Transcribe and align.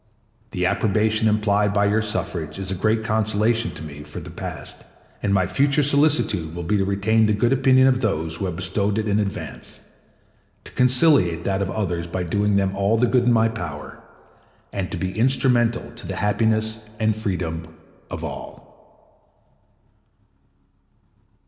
The 0.49 0.65
approbation 0.65 1.27
implied 1.27 1.75
by 1.75 1.85
your 1.85 2.01
suffrage 2.01 2.57
is 2.57 2.71
a 2.71 2.73
great 2.73 3.03
consolation 3.03 3.69
to 3.75 3.83
me 3.83 4.01
for 4.01 4.19
the 4.19 4.31
past, 4.31 4.83
and 5.21 5.31
my 5.31 5.45
future 5.45 5.83
solicitude 5.83 6.55
will 6.55 6.63
be 6.63 6.75
to 6.77 6.83
retain 6.85 7.27
the 7.27 7.33
good 7.35 7.53
opinion 7.53 7.85
of 7.85 8.01
those 8.01 8.35
who 8.37 8.45
have 8.45 8.55
bestowed 8.55 8.97
it 8.97 9.07
in 9.07 9.19
advance, 9.19 9.81
to 10.63 10.71
conciliate 10.71 11.43
that 11.43 11.61
of 11.61 11.69
others 11.69 12.07
by 12.07 12.23
doing 12.23 12.55
them 12.55 12.75
all 12.75 12.97
the 12.97 13.05
good 13.05 13.25
in 13.25 13.31
my 13.31 13.47
power, 13.47 14.01
and 14.73 14.89
to 14.89 14.97
be 14.97 15.15
instrumental 15.15 15.91
to 15.91 16.07
the 16.07 16.15
happiness 16.15 16.79
and 16.99 17.15
freedom 17.15 17.61
of 18.09 18.23
all. 18.23 19.23